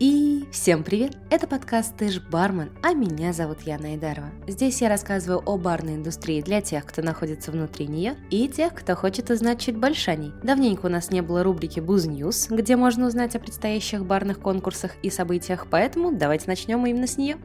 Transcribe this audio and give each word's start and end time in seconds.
И 0.00 0.44
всем 0.50 0.82
привет! 0.82 1.16
Это 1.30 1.46
подкаст 1.46 1.96
«Ты 1.96 2.10
бармен», 2.30 2.70
а 2.82 2.92
меня 2.92 3.32
зовут 3.32 3.62
Яна 3.62 3.88
Айдарова. 3.88 4.30
Здесь 4.46 4.82
я 4.82 4.88
рассказываю 4.88 5.42
о 5.46 5.56
барной 5.56 5.94
индустрии 5.94 6.42
для 6.42 6.60
тех, 6.60 6.84
кто 6.84 7.00
находится 7.00 7.50
внутри 7.50 7.86
нее, 7.86 8.16
и 8.28 8.48
тех, 8.48 8.74
кто 8.74 8.96
хочет 8.96 9.30
узнать 9.30 9.60
чуть 9.60 9.76
больше 9.76 10.10
о 10.10 10.16
ней. 10.16 10.32
Давненько 10.42 10.86
у 10.86 10.88
нас 10.88 11.10
не 11.10 11.22
было 11.22 11.42
рубрики 11.42 11.80
«Booze 11.80 12.06
News», 12.06 12.48
где 12.50 12.76
можно 12.76 13.06
узнать 13.06 13.36
о 13.36 13.40
предстоящих 13.40 14.04
барных 14.04 14.40
конкурсах 14.40 14.92
и 15.02 15.10
событиях, 15.10 15.66
поэтому 15.70 16.12
давайте 16.12 16.44
начнем 16.48 16.84
именно 16.84 17.06
с 17.06 17.16
нее. 17.16 17.38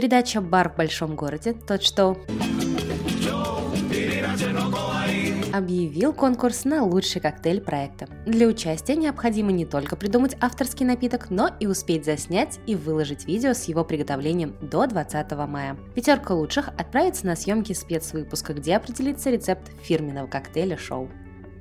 Передача 0.00 0.40
«Бар 0.40 0.70
в 0.70 0.76
большом 0.76 1.14
городе», 1.14 1.52
тот 1.52 1.82
что 1.82 2.16
объявил 5.52 6.14
конкурс 6.14 6.64
на 6.64 6.84
лучший 6.84 7.20
коктейль 7.20 7.60
проекта. 7.60 8.08
Для 8.24 8.46
участия 8.46 8.96
необходимо 8.96 9.52
не 9.52 9.66
только 9.66 9.96
придумать 9.96 10.38
авторский 10.40 10.86
напиток, 10.86 11.28
но 11.28 11.50
и 11.60 11.66
успеть 11.66 12.06
заснять 12.06 12.60
и 12.66 12.76
выложить 12.76 13.26
видео 13.26 13.52
с 13.52 13.64
его 13.64 13.84
приготовлением 13.84 14.56
до 14.62 14.86
20 14.86 15.32
мая. 15.46 15.76
Пятерка 15.94 16.32
лучших 16.32 16.68
отправится 16.68 17.26
на 17.26 17.36
съемки 17.36 17.74
спецвыпуска, 17.74 18.54
где 18.54 18.76
определится 18.76 19.28
рецепт 19.28 19.70
фирменного 19.82 20.28
коктейля 20.28 20.78
шоу. 20.78 21.10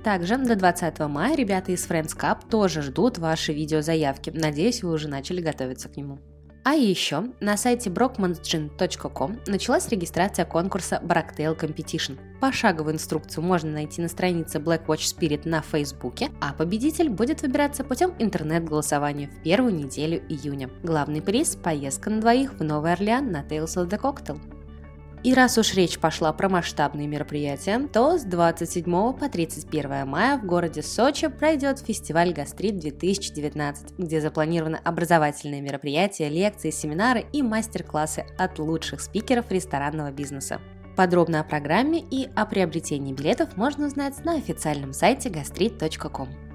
Также 0.01 0.37
до 0.37 0.55
20 0.55 0.97
мая 1.09 1.35
ребята 1.35 1.73
из 1.73 1.85
Friends 1.85 2.17
Cup 2.17 2.49
тоже 2.49 2.83
ждут 2.83 3.17
ваши 3.17 3.51
видеозаявки. 3.51 4.29
Надеюсь, 4.33 4.81
вы 4.81 4.93
уже 4.93 5.09
начали 5.09 5.41
готовиться 5.41 5.89
к 5.89 5.97
нему. 5.97 6.19
А 6.69 6.75
еще 6.75 7.23
на 7.39 7.57
сайте 7.57 7.89
brockmansgin.com 7.89 9.39
началась 9.47 9.89
регистрация 9.89 10.45
конкурса 10.45 11.01
Brocktail 11.03 11.59
Competition. 11.59 12.19
Пошаговую 12.39 12.93
инструкцию 12.93 13.43
можно 13.43 13.71
найти 13.71 14.03
на 14.03 14.07
странице 14.07 14.59
Black 14.59 14.85
Watch 14.85 14.99
Spirit 14.99 15.49
на 15.49 15.63
Фейсбуке, 15.63 16.29
а 16.39 16.53
победитель 16.53 17.09
будет 17.09 17.41
выбираться 17.41 17.83
путем 17.83 18.13
интернет-голосования 18.19 19.29
в 19.29 19.41
первую 19.41 19.73
неделю 19.73 20.21
июня. 20.29 20.69
Главный 20.83 21.23
приз– 21.23 21.55
поездка 21.63 22.11
на 22.11 22.21
двоих 22.21 22.53
в 22.53 22.63
Новый 22.63 22.93
Орлеан 22.93 23.31
на 23.31 23.41
Tales 23.41 23.75
of 23.75 23.89
the 23.89 23.99
Cocktail. 23.99 24.58
И 25.21 25.33
раз 25.33 25.57
уж 25.57 25.73
речь 25.73 25.99
пошла 25.99 26.31
про 26.31 26.47
масштабные 26.47 27.07
мероприятия, 27.07 27.89
то 27.91 28.17
с 28.17 28.23
27 28.23 29.13
по 29.13 29.29
31 29.29 30.07
мая 30.07 30.37
в 30.37 30.45
городе 30.45 30.81
Сочи 30.81 31.27
пройдет 31.27 31.79
фестиваль 31.79 32.31
«Гастрит 32.31 32.75
2019», 32.75 33.95
где 33.97 34.21
запланированы 34.21 34.77
образовательные 34.77 35.61
мероприятия, 35.61 36.29
лекции, 36.29 36.69
семинары 36.69 37.25
и 37.33 37.41
мастер-классы 37.41 38.25
от 38.37 38.59
лучших 38.59 39.01
спикеров 39.01 39.51
ресторанного 39.51 40.11
бизнеса. 40.11 40.61
Подробно 40.95 41.41
о 41.41 41.43
программе 41.43 41.99
и 41.99 42.29
о 42.35 42.45
приобретении 42.45 43.13
билетов 43.13 43.57
можно 43.57 43.87
узнать 43.87 44.23
на 44.23 44.35
официальном 44.35 44.93
сайте 44.93 45.29
gastrit.com. 45.29 46.48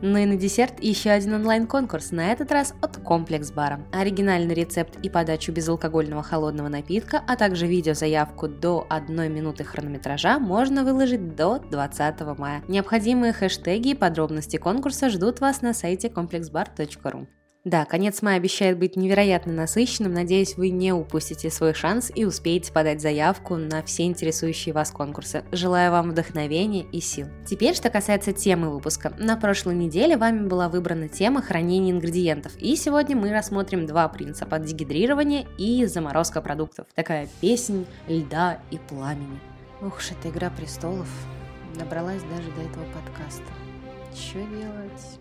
Ну 0.00 0.16
и 0.18 0.26
на 0.26 0.36
десерт 0.36 0.82
еще 0.82 1.10
один 1.10 1.34
онлайн-конкурс, 1.34 2.12
на 2.12 2.32
этот 2.32 2.52
раз 2.52 2.74
от 2.80 2.98
Комплекс 2.98 3.50
Бара. 3.50 3.80
Оригинальный 3.92 4.54
рецепт 4.54 4.96
и 5.02 5.10
подачу 5.10 5.50
безалкогольного 5.50 6.22
холодного 6.22 6.68
напитка, 6.68 7.22
а 7.26 7.36
также 7.36 7.66
видеозаявку 7.66 8.48
до 8.48 8.86
1 8.88 9.32
минуты 9.32 9.64
хронометража 9.64 10.38
можно 10.38 10.84
выложить 10.84 11.34
до 11.34 11.58
20 11.58 12.38
мая. 12.38 12.62
Необходимые 12.68 13.32
хэштеги 13.32 13.90
и 13.90 13.94
подробности 13.94 14.56
конкурса 14.56 15.10
ждут 15.10 15.40
вас 15.40 15.62
на 15.62 15.74
сайте 15.74 16.08
complexbar.ru. 16.08 17.26
Да, 17.68 17.84
конец 17.84 18.22
мая 18.22 18.38
обещает 18.38 18.78
быть 18.78 18.96
невероятно 18.96 19.52
насыщенным. 19.52 20.14
Надеюсь, 20.14 20.56
вы 20.56 20.70
не 20.70 20.94
упустите 20.94 21.50
свой 21.50 21.74
шанс 21.74 22.10
и 22.14 22.24
успеете 22.24 22.72
подать 22.72 23.02
заявку 23.02 23.56
на 23.56 23.82
все 23.82 24.04
интересующие 24.04 24.72
вас 24.72 24.90
конкурсы. 24.90 25.44
Желаю 25.52 25.92
вам 25.92 26.12
вдохновения 26.12 26.86
и 26.92 27.02
сил. 27.02 27.26
Теперь, 27.46 27.74
что 27.74 27.90
касается 27.90 28.32
темы 28.32 28.70
выпуска. 28.70 29.12
На 29.18 29.36
прошлой 29.36 29.74
неделе 29.74 30.16
вами 30.16 30.48
была 30.48 30.70
выбрана 30.70 31.10
тема 31.10 31.42
хранения 31.42 31.92
ингредиентов. 31.92 32.56
И 32.56 32.74
сегодня 32.74 33.14
мы 33.16 33.30
рассмотрим 33.34 33.84
два 33.84 34.08
принципа– 34.08 34.58
дегидрирование 34.60 35.46
и 35.58 35.84
заморозка 35.84 36.40
продуктов. 36.40 36.86
Такая 36.94 37.28
песнь 37.42 37.84
льда 38.08 38.60
и 38.70 38.78
пламени. 38.78 39.40
Ух 39.82 39.98
уж 39.98 40.12
эта 40.12 40.30
игра 40.30 40.48
престолов. 40.48 41.08
Добралась 41.78 42.22
даже 42.34 42.50
до 42.52 42.62
этого 42.62 42.86
подкаста. 42.94 43.52
Что 44.14 44.38
делать? 44.38 45.18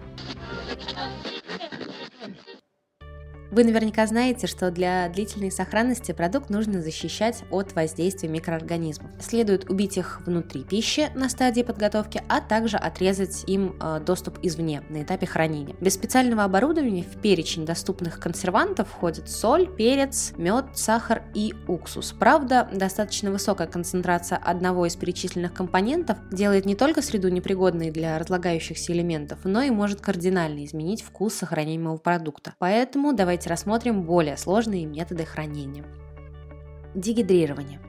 Вы 3.49 3.63
наверняка 3.63 4.05
знаете, 4.07 4.45
что 4.45 4.71
для 4.71 5.07
длительной 5.07 5.51
сохранности 5.51 6.11
продукт 6.11 6.49
нужно 6.49 6.81
защищать 6.81 7.43
от 7.49 7.73
воздействия 7.73 8.27
микроорганизмов. 8.27 9.11
Следует 9.21 9.69
убить 9.69 9.97
их 9.97 10.21
внутри 10.25 10.63
пищи 10.63 11.09
на 11.15 11.29
стадии 11.29 11.61
подготовки, 11.61 12.21
а 12.27 12.41
также 12.41 12.75
отрезать 12.75 13.45
им 13.47 13.75
э, 13.79 14.01
доступ 14.05 14.39
извне 14.41 14.83
на 14.89 15.03
этапе 15.03 15.25
хранения. 15.25 15.75
Без 15.79 15.93
специального 15.93 16.43
оборудования 16.43 17.03
в 17.03 17.21
перечень 17.21 17.65
доступных 17.65 18.19
консервантов 18.19 18.89
входят 18.89 19.29
соль, 19.29 19.73
перец, 19.73 20.33
мед, 20.37 20.65
сахар 20.73 21.23
и 21.33 21.53
уксус. 21.67 22.13
Правда, 22.19 22.67
достаточно 22.73 23.31
высокая 23.31 23.67
концентрация 23.67 24.37
одного 24.37 24.85
из 24.85 24.95
перечисленных 24.97 25.53
компонентов 25.53 26.17
делает 26.31 26.65
не 26.65 26.75
только 26.75 27.01
среду 27.01 27.29
непригодной 27.29 27.91
для 27.91 28.19
разлагающихся 28.19 28.91
элементов, 28.91 29.39
но 29.45 29.61
и 29.61 29.69
может 29.69 30.01
кардинально 30.01 30.65
изменить 30.65 31.01
вкус 31.01 31.35
сохраняемого 31.35 31.97
продукта. 31.97 32.53
Поэтому 32.59 33.13
давайте 33.13 33.36
давайте 33.37 33.49
рассмотрим 33.51 34.01
более 34.01 34.35
сложные 34.35 34.87
методы 34.87 35.23
хранения. 35.23 35.85
Дегидрирование. 36.95 37.79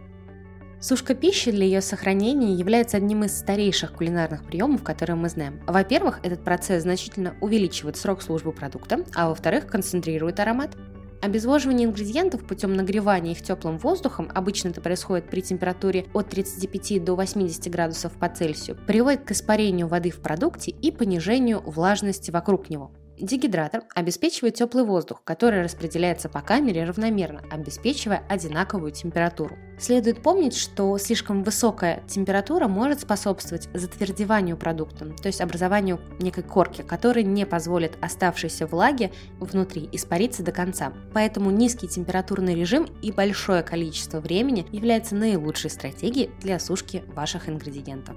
Сушка 0.79 1.15
пищи 1.15 1.51
для 1.51 1.65
ее 1.65 1.81
сохранения 1.81 2.53
является 2.53 2.99
одним 2.99 3.25
из 3.25 3.39
старейших 3.39 3.95
кулинарных 3.95 4.45
приемов, 4.45 4.83
которые 4.83 5.17
мы 5.17 5.31
знаем. 5.31 5.63
Во-первых, 5.67 6.21
этот 6.23 6.45
процесс 6.45 6.83
значительно 6.83 7.35
увеличивает 7.41 7.97
срок 7.97 8.21
службы 8.21 8.53
продукта, 8.53 9.07
а 9.15 9.31
во-вторых, 9.31 9.67
концентрирует 9.67 10.39
аромат. 10.39 10.77
Обезвоживание 11.23 11.89
ингредиентов 11.89 12.47
путем 12.47 12.75
нагревания 12.75 13.33
их 13.33 13.41
теплым 13.41 13.79
воздухом, 13.79 14.31
обычно 14.35 14.69
это 14.69 14.83
происходит 14.83 15.31
при 15.31 15.41
температуре 15.41 16.05
от 16.13 16.29
35 16.29 17.03
до 17.03 17.15
80 17.15 17.73
градусов 17.73 18.13
по 18.13 18.29
Цельсию, 18.29 18.77
приводит 18.87 19.25
к 19.25 19.31
испарению 19.31 19.89
воды 19.89 20.11
в 20.11 20.21
продукте 20.21 20.73
и 20.73 20.91
понижению 20.91 21.63
влажности 21.63 22.31
вокруг 22.31 22.69
него. 22.69 22.93
Дегидратор 23.21 23.83
обеспечивает 23.97 24.55
теплый 24.55 24.85
воздух, 24.85 25.23
который 25.25 25.63
распределяется 25.63 26.29
по 26.29 26.41
камере 26.41 26.85
равномерно, 26.85 27.43
обеспечивая 27.51 28.23
одинаковую 28.29 28.93
температуру. 28.93 29.57
Следует 29.79 30.23
помнить, 30.23 30.57
что 30.57 30.97
слишком 30.99 31.43
высокая 31.43 32.03
температура 32.07 32.69
может 32.69 33.01
способствовать 33.01 33.69
затвердеванию 33.75 34.57
продукта, 34.57 35.07
то 35.21 35.27
есть 35.27 35.41
образованию 35.41 36.01
некой 36.21 36.45
корки, 36.45 36.83
которая 36.83 37.25
не 37.25 37.45
позволит 37.45 37.99
оставшейся 38.01 38.67
влаге 38.67 39.11
внутри 39.41 39.89
испариться 39.91 40.45
до 40.45 40.53
конца. 40.53 40.93
Поэтому 41.13 41.51
низкий 41.51 41.89
температурный 41.89 42.55
режим 42.55 42.87
и 43.03 43.11
большое 43.11 43.63
количество 43.63 44.21
времени 44.21 44.67
является 44.71 45.17
наилучшей 45.17 45.71
стратегией 45.71 46.31
для 46.41 46.61
сушки 46.61 47.03
ваших 47.15 47.49
ингредиентов. 47.49 48.17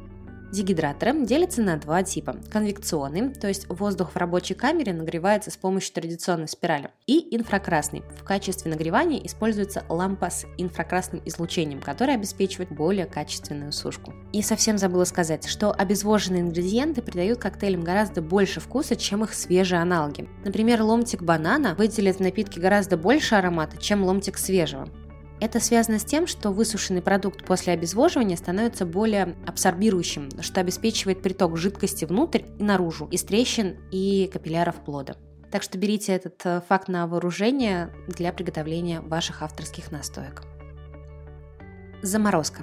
Дегидраторы 0.52 1.26
делятся 1.26 1.62
на 1.62 1.78
два 1.78 2.04
типа. 2.04 2.36
Конвекционный, 2.52 3.34
то 3.34 3.48
есть 3.48 3.70
воздух 3.70 4.12
в 4.12 4.18
рабочей 4.18 4.54
камере 4.54 4.94
нагревается 4.94 5.50
с 5.50 5.56
помощью 5.56 5.94
традиционной 5.94 6.50
спирали, 6.50 6.90
и 7.08 7.34
инфракрасный. 7.36 8.04
В 8.20 8.26
качестве 8.26 8.70
нагревания 8.70 9.26
используется 9.26 9.86
лампа 9.88 10.30
с 10.30 10.46
инфракрасным 10.58 11.22
излучением, 11.26 11.80
которая 11.80 12.18
обеспечивает 12.18 12.70
более 12.70 13.06
качественную 13.06 13.72
сушку. 13.72 14.14
И 14.34 14.42
совсем 14.42 14.78
забыла 14.78 15.06
сказать, 15.06 15.48
что 15.48 15.72
обезвоженные 15.72 16.42
ингредиенты 16.42 17.02
придают 17.02 17.40
коктейлям 17.40 17.82
гораздо 17.82 18.22
больше 18.22 18.60
вкуса, 18.60 18.98
чем 18.98 19.24
их 19.24 19.34
свежие 19.34 19.80
аналоги. 19.80 20.28
Например, 20.44 20.82
ломтик 20.82 21.24
банана 21.24 21.76
выделит 21.76 22.18
в 22.18 22.20
напитке 22.20 22.60
гораздо 22.60 22.98
больше 22.98 23.36
аромата, 23.36 23.78
чем 23.78 24.04
ломтик 24.04 24.38
свежего. 24.38 24.90
Это 25.42 25.60
связано 25.60 25.98
с 25.98 26.06
тем, 26.06 26.28
что 26.28 26.52
высушенный 26.52 27.02
продукт 27.02 27.44
после 27.44 27.74
обезвоживания 27.74 28.38
становится 28.38 28.86
более 28.86 29.36
абсорбирующим, 29.48 30.30
что 30.40 30.62
обеспечивает 30.62 31.24
приток 31.24 31.58
жидкости 31.58 32.06
внутрь 32.06 32.44
и 32.60 32.64
наружу, 32.64 33.08
из 33.08 33.24
трещин 33.24 33.80
и 33.92 34.30
капилляров 34.32 34.86
плода. 34.86 35.16
Так 35.52 35.64
что 35.64 35.80
берите 35.80 36.14
этот 36.14 36.40
э, 36.46 36.62
факт 36.70 36.88
на 36.90 37.08
вооружение 37.08 37.92
для 38.08 38.32
приготовления 38.32 39.02
ваших 39.02 39.42
авторских 39.42 39.92
настоек. 39.92 40.44
Заморозка. 42.04 42.62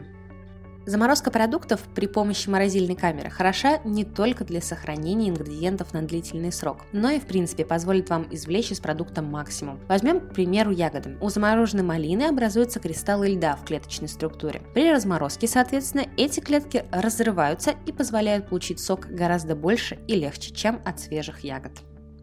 Заморозка 0.88 1.30
продуктов 1.30 1.82
при 1.94 2.06
помощи 2.06 2.48
морозильной 2.48 2.96
камеры 2.96 3.28
хороша 3.28 3.78
не 3.84 4.06
только 4.06 4.46
для 4.46 4.62
сохранения 4.62 5.28
ингредиентов 5.28 5.92
на 5.92 6.00
длительный 6.00 6.50
срок, 6.50 6.78
но 6.92 7.10
и 7.10 7.20
в 7.20 7.26
принципе 7.26 7.66
позволит 7.66 8.08
вам 8.08 8.26
извлечь 8.30 8.72
из 8.72 8.80
продукта 8.80 9.20
максимум. 9.20 9.80
Возьмем, 9.86 10.18
к 10.18 10.32
примеру, 10.32 10.70
ягоды. 10.70 11.18
У 11.20 11.28
замороженной 11.28 11.84
малины 11.84 12.22
образуются 12.22 12.80
кристаллы 12.80 13.28
льда 13.28 13.56
в 13.56 13.66
клеточной 13.66 14.08
структуре. 14.08 14.62
При 14.72 14.90
разморозке, 14.90 15.46
соответственно, 15.46 16.06
эти 16.16 16.40
клетки 16.40 16.86
разрываются 16.90 17.74
и 17.84 17.92
позволяют 17.92 18.48
получить 18.48 18.80
сок 18.80 19.08
гораздо 19.10 19.54
больше 19.54 19.98
и 20.08 20.14
легче, 20.14 20.54
чем 20.54 20.80
от 20.86 21.00
свежих 21.00 21.40
ягод. 21.40 21.72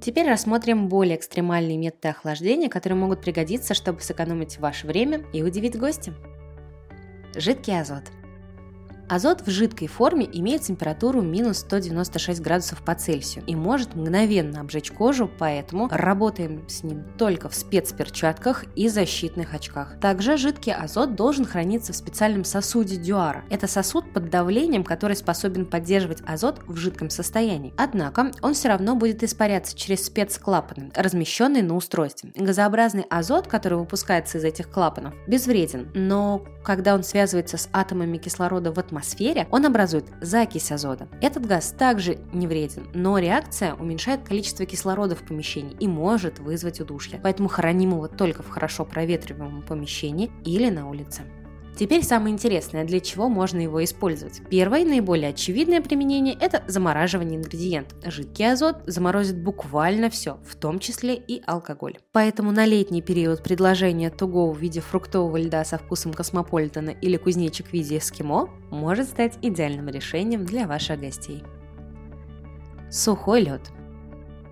Теперь 0.01 0.27
рассмотрим 0.27 0.89
более 0.89 1.17
экстремальные 1.17 1.77
методы 1.77 2.07
охлаждения, 2.07 2.69
которые 2.69 2.97
могут 2.97 3.21
пригодиться, 3.21 3.75
чтобы 3.75 4.01
сэкономить 4.01 4.57
ваше 4.57 4.87
время 4.87 5.21
и 5.33 5.43
удивить 5.43 5.77
гостя. 5.77 6.15
Жидкий 7.35 7.79
азот– 7.79 8.05
Азот 9.07 9.45
в 9.45 9.49
жидкой 9.51 9.87
форме 9.87 10.27
имеет 10.31 10.63
температуру 10.63 11.21
минус 11.21 11.59
196 11.59 12.41
градусов 12.41 12.81
по 12.81 12.95
Цельсию 12.95 13.43
и 13.45 13.55
может 13.55 13.93
мгновенно 13.93 14.61
обжечь 14.61 14.91
кожу, 14.91 15.29
поэтому 15.37 15.87
работаем 15.91 16.67
с 16.67 16.83
ним 16.83 17.03
только 17.17 17.47
в 17.47 17.55
спецперчатках 17.55 18.65
и 18.75 18.89
защитных 18.89 19.53
очках. 19.53 19.99
Также 19.99 20.37
жидкий 20.37 20.73
азот 20.73 21.15
должен 21.15 21.45
храниться 21.45 21.93
в 21.93 21.95
специальном 21.95 22.43
сосуде 22.43 22.95
дюара. 22.95 23.43
Это 23.51 23.67
сосуд 23.67 24.11
под 24.11 24.31
давлением, 24.31 24.83
который 24.83 25.15
способен 25.15 25.67
поддерживать 25.67 26.23
азот 26.25 26.61
в 26.65 26.75
жидком 26.75 27.11
состоянии. 27.11 27.75
Однако 27.77 28.31
он 28.41 28.55
все 28.55 28.69
равно 28.69 28.95
будет 28.95 29.21
испаряться 29.21 29.77
через 29.77 30.05
спецклапаны, 30.05 30.91
размещенные 30.95 31.61
на 31.61 31.75
устройстве. 31.75 32.31
Газообразный 32.35 33.05
азот, 33.11 33.47
который 33.47 33.77
выпускается 33.77 34.39
из 34.39 34.43
этих 34.43 34.71
клапанов, 34.71 35.13
безвреден, 35.27 35.91
но 35.93 36.43
когда 36.63 36.95
он 36.95 37.03
связывается 37.03 37.57
с 37.57 37.69
атомами 37.71 38.17
кислорода 38.17 38.71
в 38.71 38.79
атмосфере, 38.79 38.94
он 39.51 39.65
образует 39.65 40.05
закись 40.21 40.71
азота. 40.71 41.07
Этот 41.21 41.45
газ 41.45 41.73
также 41.77 42.19
не 42.33 42.47
вреден, 42.47 42.87
но 42.93 43.17
реакция 43.17 43.73
уменьшает 43.73 44.23
количество 44.23 44.65
кислорода 44.65 45.15
в 45.15 45.25
помещении 45.25 45.75
и 45.79 45.87
может 45.87 46.39
вызвать 46.39 46.79
удушье. 46.79 47.19
Поэтому 47.21 47.49
храним 47.49 47.91
его 47.91 48.07
только 48.07 48.43
в 48.43 48.49
хорошо 48.49 48.85
проветриваемом 48.85 49.61
помещении 49.63 50.31
или 50.43 50.69
на 50.69 50.89
улице. 50.89 51.23
Теперь 51.77 52.03
самое 52.03 52.33
интересное, 52.33 52.85
для 52.85 53.01
чего 53.01 53.27
можно 53.27 53.59
его 53.59 53.83
использовать. 53.83 54.41
Первое 54.49 54.81
и 54.81 54.85
наиболее 54.85 55.31
очевидное 55.31 55.81
применение– 55.81 56.37
это 56.39 56.63
замораживание 56.67 57.37
ингредиентов. 57.37 57.97
Жидкий 58.05 58.49
азот 58.49 58.77
заморозит 58.87 59.43
буквально 59.43 60.09
все, 60.09 60.39
в 60.45 60.55
том 60.55 60.79
числе 60.79 61.15
и 61.15 61.41
алкоголь. 61.45 61.97
Поэтому 62.13 62.51
на 62.51 62.65
летний 62.65 63.01
период 63.01 63.43
предложение 63.43 64.09
туго 64.09 64.49
в 64.49 64.57
виде 64.57 64.79
фруктового 64.79 65.35
льда 65.37 65.65
со 65.65 65.77
вкусом 65.77 66.13
космополитена 66.13 66.91
или 66.91 67.17
кузнечик 67.17 67.67
в 67.67 67.73
виде 67.73 67.97
эскимо 67.97 68.49
может 68.71 69.09
стать 69.09 69.37
идеальным 69.41 69.89
решением 69.89 70.45
для 70.45 70.67
ваших 70.67 71.01
гостей. 71.01 71.43
Сухой 72.89 73.41
лед– 73.41 73.61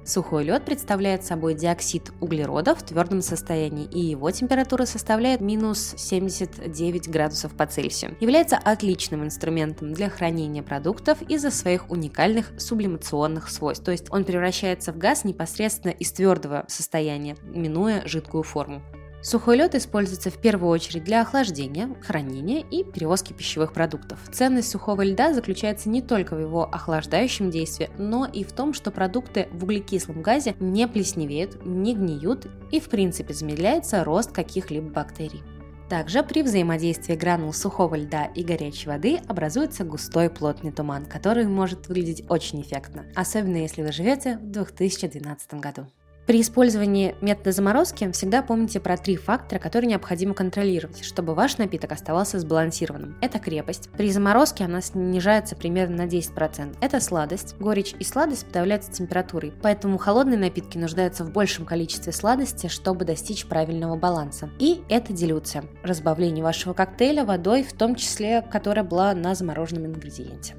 Сухой 0.06 0.44
лед 0.44 0.66
представляет 0.66 1.24
собой 1.24 1.54
диоксид 1.54 2.12
углерода 2.20 2.76
в 2.76 2.84
твердом 2.84 3.22
состоянии, 3.22 3.86
и 3.86 4.00
его 4.00 4.30
температура 4.32 4.86
составляет 4.86 5.40
минус 5.40 5.94
79 5.96 7.08
градусов 7.10 7.56
по 7.56 7.66
Цельсию. 7.66 8.18
Является 8.20 8.58
отличным 8.58 9.24
инструментом 9.24 9.94
для 9.94 10.10
хранения 10.10 10.62
продуктов 10.62 11.22
из-за 11.22 11.52
своих 11.52 11.90
уникальных 11.90 12.52
сублимационных 12.58 13.50
свойств, 13.50 13.86
то 13.86 13.92
есть 13.92 14.08
он 14.10 14.26
превращается 14.26 14.92
в 14.92 14.98
газ 14.98 15.24
непосредственно 15.24 15.92
из 15.92 16.12
твердого 16.12 16.66
состояния, 16.68 17.38
минуя 17.44 18.06
жидкую 18.06 18.44
форму. 18.44 18.82
Сухой 19.24 19.56
лед 19.56 19.74
используется 19.74 20.30
в 20.30 20.38
первую 20.38 20.70
очередь 20.70 21.06
для 21.06 21.22
охлаждения, 21.22 21.90
хранения 22.02 22.60
и 22.60 22.84
перевозки 22.84 23.31
пищевых 23.31 23.72
продуктов. 23.72 24.20
Ценность 24.34 24.70
сухого 24.70 25.02
льда 25.02 25.34
заключается 25.34 25.88
не 25.88 26.02
только 26.02 26.36
в 26.36 26.42
его 26.42 26.66
охлаждающем 26.66 27.50
действии, 27.50 27.90
но 27.98 28.25
и 28.25 28.44
в 28.44 28.52
том, 28.52 28.74
что 28.74 28.92
продукты 28.92 29.48
в 29.54 29.64
углекислом 29.64 30.22
газе 30.22 30.56
не 30.60 30.90
плесневеют, 30.90 31.66
не 31.66 31.96
гниют 31.96 32.48
и 32.70 32.81
в 32.81 32.90
принципе 32.90 33.34
замедляется 33.34 34.04
рост 34.04 34.34
каких-либо 34.34 34.90
бактерий. 34.90 35.42
Также 35.88 36.22
при 36.22 36.44
взаимодействии 36.44 37.16
гранул 37.16 37.54
сухого 37.54 37.96
льда 37.96 38.26
и 38.26 38.44
горячей 38.44 38.90
воды 38.90 39.22
образуется 39.30 39.86
густой 39.86 40.30
плотный 40.30 40.74
туман, 40.74 41.06
который 41.06 41.46
может 41.46 41.88
выглядеть 41.88 42.26
очень 42.30 42.62
эффектно, 42.62 43.06
особенно 43.16 43.58
если 43.58 43.84
вы 43.84 43.94
живете 43.94 44.38
в 44.38 44.52
2012 44.52 45.54
году. 45.56 45.88
При 46.25 46.40
использовании 46.40 47.16
метода 47.20 47.52
заморозки 47.52 48.10
всегда 48.14 48.42
помните 48.42 48.80
про 48.80 48.96
три 48.96 49.18
фактора, 49.18 49.60
которые 49.60 49.90
необходимо 49.90 50.34
контролировать, 50.34 51.04
чтобы 51.04 51.36
ваш 51.36 51.58
напиток 51.58 51.92
оставался 51.92 52.40
сбалансированным. 52.40 53.18
Это 53.20 53.40
крепость. 53.40 53.90
При 53.98 54.10
заморозке 54.10 54.64
она 54.64 54.80
снижается 54.80 55.58
примерно 55.58 56.06
на 56.06 56.08
10%. 56.08 56.78
Это 56.80 57.02
сладость. 57.02 57.56
Горечь 57.60 57.94
и 58.00 58.06
сладость 58.06 58.46
подавляются 58.46 58.92
температурой, 58.92 59.54
поэтому 59.62 59.98
холодные 59.98 60.38
напитки 60.40 60.78
нуждаются 60.78 61.25
в 61.25 61.31
большем 61.31 61.66
количестве 61.66 62.14
сладости, 62.14 62.68
чтобы 62.68 63.04
достичь 63.04 63.46
правильного 63.46 63.98
баланса. 63.98 64.50
И 64.60 64.81
это 64.88 65.12
дилюция. 65.12 65.66
Разбавление 65.84 66.44
вашего 66.44 66.74
коктейля 66.74 67.26
водой, 67.26 67.64
в 67.64 67.74
том 67.74 67.96
числе, 67.96 68.42
которая 68.42 68.86
была 68.86 69.14
на 69.14 69.36
замороженном 69.36 69.88
ингредиенте. 69.88 70.56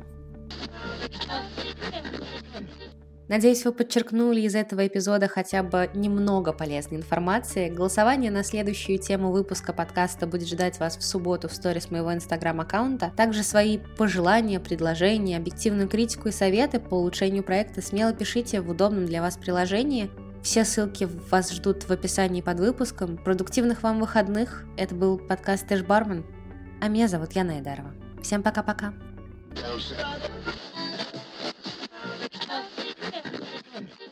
Надеюсь, 3.27 3.65
вы 3.65 3.73
подчеркнули 3.73 4.43
из 4.43 4.55
этого 4.55 4.87
эпизода 4.87 5.29
хотя 5.29 5.63
бы 5.63 5.91
немного 5.95 6.53
полезной 6.53 6.99
информации. 6.99 7.71
Голосование 7.71 8.31
на 8.31 8.45
следующую 8.45 8.99
тему 8.99 9.31
выпуска 9.33 9.73
подкаста 9.73 10.27
будет 10.27 10.47
ждать 10.47 10.79
вас 10.79 10.99
в 10.99 11.03
субботу 11.03 11.49
в 11.49 11.55
сторис 11.55 11.91
моего 11.91 12.13
инстаграм-аккаунта. 12.13 13.13
Также 13.17 13.43
свои 13.43 13.79
пожелания, 13.97 14.61
предложения, 14.61 15.39
объективную 15.39 15.89
критику 15.89 16.29
и 16.29 16.33
советы 16.33 16.81
по 16.81 16.97
улучшению 16.97 17.43
проекта 17.43 17.81
смело 17.81 18.13
пишите 18.13 18.61
в 18.61 18.69
удобном 18.69 19.07
для 19.07 19.23
вас 19.23 19.39
приложении. 19.39 20.11
Все 20.43 20.67
ссылки 20.67 21.09
вас 21.31 21.51
ждут 21.51 21.85
в 21.85 21.91
описании 21.91 22.43
под 22.43 22.61
выпуском. 22.61 23.17
Продуктивных 23.17 23.83
вам 23.83 24.01
выходных. 24.01 24.65
Это 24.77 24.95
был 24.95 25.17
подкаст 25.17 25.67
Тэш 25.67 25.83
Бармен. 25.83 26.27
А 26.83 26.89
меня 26.89 27.09
зовут 27.09 27.33
Яна 27.33 27.55
Айдарова. 27.55 27.95
Всем 28.21 28.43
пока-пока. 28.43 28.93